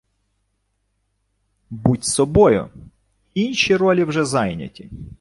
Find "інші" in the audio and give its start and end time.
3.33-3.75